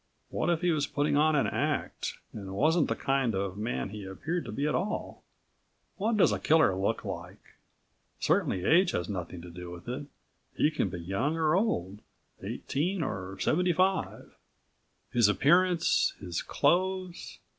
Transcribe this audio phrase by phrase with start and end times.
[0.29, 4.03] What if he was putting on an act, and wasn't the kind of man he
[4.03, 5.21] appeared to be at all?
[5.97, 7.53] What does a killer look like?
[8.19, 10.07] Certainly age had nothing to do with it.
[10.55, 12.01] He can be young or old
[12.41, 14.35] eighteen or seventy five.
[15.13, 17.37] His appearance, his clothes?